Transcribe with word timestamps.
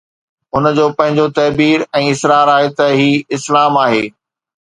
هن 0.53 0.63
جو 0.77 0.85
پنهنجو 1.01 1.25
تعبير 1.39 1.83
۽ 1.99 2.09
اصرار 2.13 2.51
آهي 2.55 2.73
ته 2.79 2.87
هي 3.01 3.09
اسلام 3.39 3.81
آهي. 3.85 4.03